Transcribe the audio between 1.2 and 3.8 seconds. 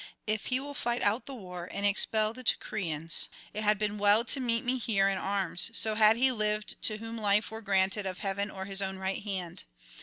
the war and expel the Teucrians, it had